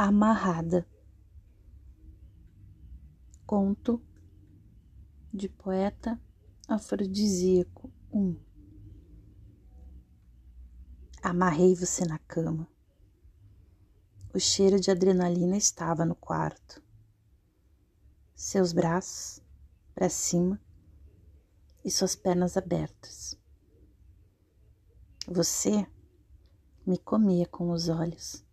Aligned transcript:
Amarrada. 0.00 0.86
Conto 3.44 4.00
de 5.34 5.48
poeta 5.48 6.22
afrodisíaco 6.68 7.92
1. 8.12 8.38
Amarrei 11.20 11.74
você 11.74 12.04
na 12.04 12.16
cama. 12.16 12.68
O 14.32 14.38
cheiro 14.38 14.78
de 14.78 14.88
adrenalina 14.88 15.56
estava 15.56 16.04
no 16.04 16.14
quarto. 16.14 16.80
Seus 18.36 18.72
braços 18.72 19.42
para 19.96 20.08
cima 20.08 20.60
e 21.84 21.90
suas 21.90 22.14
pernas 22.14 22.56
abertas. 22.56 23.36
Você 25.26 25.84
me 26.86 26.98
comia 26.98 27.48
com 27.48 27.72
os 27.72 27.88
olhos 27.88 28.46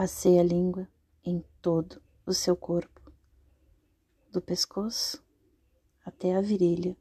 Passei 0.00 0.38
a 0.38 0.42
língua 0.42 0.88
em 1.22 1.44
todo 1.60 2.00
o 2.24 2.32
seu 2.32 2.56
corpo, 2.56 3.12
do 4.32 4.40
pescoço 4.40 5.22
até 6.02 6.34
a 6.34 6.40
virilha. 6.40 6.96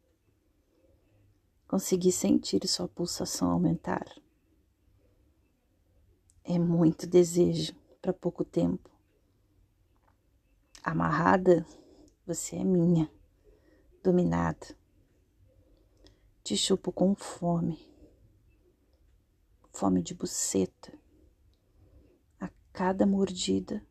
Consegui 1.65 2.11
sentir 2.11 2.67
sua 2.67 2.89
pulsação 2.89 3.51
aumentar. 3.51 4.05
É 6.43 6.59
muito 6.59 7.07
desejo 7.07 7.73
para 8.01 8.11
pouco 8.11 8.43
tempo. 8.43 8.91
Amarrada, 10.83 11.65
você 12.27 12.57
é 12.57 12.65
minha, 12.65 13.09
dominada. 14.03 14.75
Te 16.43 16.57
chupo 16.57 16.91
com 16.91 17.15
fome, 17.15 17.79
fome 19.71 20.01
de 20.03 20.13
buceta 20.13 20.99
cada 22.71 23.05
mordida, 23.05 23.85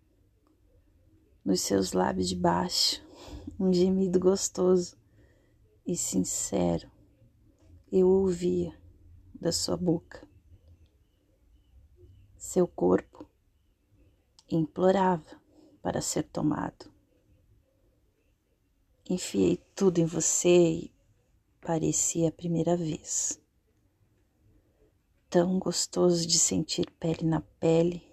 nos 1.45 1.61
seus 1.61 1.93
lábios 1.93 2.29
de 2.29 2.37
baixo, 2.37 3.03
um 3.59 3.73
gemido 3.73 4.19
gostoso 4.19 4.97
e 5.87 5.97
sincero 5.97 6.91
eu 7.91 8.07
ouvia 8.09 8.79
da 9.35 9.51
sua 9.51 9.77
boca. 9.77 10.27
Seu 12.37 12.69
corpo 12.69 13.27
implorava 14.49 15.41
para 15.83 16.01
ser 16.01 16.25
tomado. 16.25 16.93
Enfiei 19.09 19.57
tudo 19.75 19.99
em 19.99 20.05
você 20.05 20.49
e 20.49 20.95
parecia 21.61 22.29
a 22.29 22.33
primeira 22.33 22.77
vez. 22.77 23.41
Tão 25.31 25.59
gostoso 25.59 26.27
de 26.27 26.39
sentir 26.39 26.91
pele 26.93 27.25
na 27.25 27.41
pele 27.41 28.08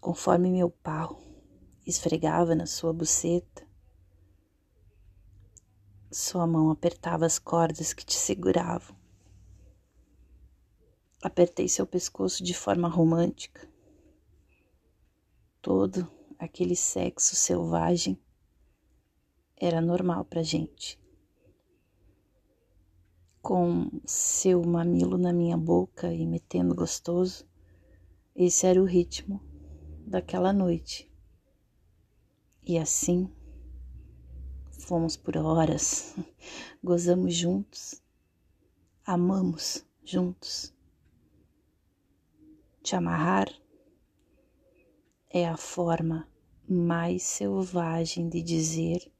conforme 0.00 0.50
meu 0.50 0.70
pau 0.70 1.20
esfregava 1.86 2.54
na 2.54 2.66
sua 2.66 2.92
buceta. 2.92 3.64
Sua 6.10 6.46
mão 6.46 6.70
apertava 6.70 7.24
as 7.24 7.38
cordas 7.38 7.92
que 7.92 8.04
te 8.04 8.14
seguravam. 8.14 8.96
Apertei 11.22 11.68
seu 11.68 11.86
pescoço 11.86 12.42
de 12.42 12.54
forma 12.54 12.88
romântica. 12.88 13.68
Todo 15.62 16.10
aquele 16.38 16.76
sexo 16.76 17.34
selvagem 17.34 18.18
era 19.56 19.80
normal 19.80 20.24
pra 20.24 20.42
gente. 20.42 21.00
Com 23.40 23.90
seu 24.04 24.62
mamilo 24.64 25.16
na 25.16 25.32
minha 25.32 25.56
boca 25.56 26.12
e 26.12 26.26
metendo 26.26 26.74
gostoso, 26.74 27.46
esse 28.34 28.66
era 28.66 28.80
o 28.80 28.84
ritmo 28.84 29.40
daquela 30.06 30.52
noite. 30.52 31.10
E 32.64 32.78
assim 32.78 33.30
fomos 34.70 35.16
por 35.16 35.36
horas, 35.36 36.14
gozamos 36.82 37.34
juntos, 37.34 38.00
amamos 39.04 39.84
juntos. 40.04 40.72
Te 42.82 42.94
amarrar 42.94 43.48
é 45.28 45.48
a 45.48 45.56
forma 45.56 46.28
mais 46.68 47.24
selvagem 47.24 48.28
de 48.28 48.40
dizer 48.40 49.12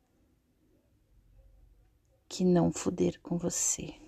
que 2.29 2.45
não 2.45 2.73
fuder 2.73 3.21
com 3.21 3.37
você. 3.37 4.06